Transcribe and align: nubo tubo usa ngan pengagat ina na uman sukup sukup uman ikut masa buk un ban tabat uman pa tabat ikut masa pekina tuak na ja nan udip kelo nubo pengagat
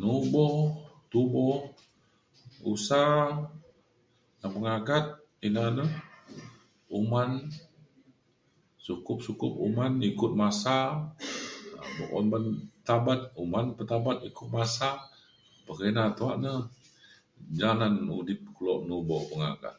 nubo 0.00 0.44
tubo 1.10 1.46
usa 2.72 3.00
ngan 4.36 4.50
pengagat 4.54 5.06
ina 5.46 5.64
na 5.76 5.84
uman 6.98 7.30
sukup 8.86 9.18
sukup 9.26 9.52
uman 9.66 9.92
ikut 10.10 10.32
masa 10.42 10.76
buk 11.96 12.10
un 12.18 12.26
ban 12.32 12.44
tabat 12.86 13.20
uman 13.42 13.66
pa 13.76 13.82
tabat 13.92 14.16
ikut 14.28 14.48
masa 14.56 14.88
pekina 15.66 16.02
tuak 16.16 16.36
na 16.44 16.50
ja 17.58 17.70
nan 17.80 17.94
udip 18.18 18.40
kelo 18.54 18.74
nubo 18.88 19.16
pengagat 19.30 19.76